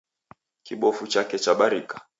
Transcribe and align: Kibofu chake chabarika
Kibofu 0.63 1.07
chake 1.07 1.37
chabarika 1.39 2.01